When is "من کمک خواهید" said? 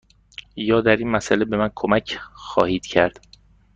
1.57-2.85